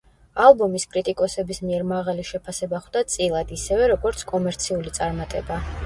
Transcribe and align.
ალბომის 0.45 0.85
კრიტიკოსების 0.93 1.61
მიერ 1.67 1.85
მაღალი 1.93 2.27
შეფასება 2.31 2.83
ხვდა 2.87 3.07
წილად, 3.17 3.55
ისევე, 3.61 3.95
როგორც 3.95 4.29
კომერციული 4.37 5.01
წარმატება. 5.01 5.67